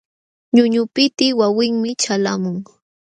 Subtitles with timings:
[0.55, 2.57] Ñuñupitiy wawinmi ćhalqamun.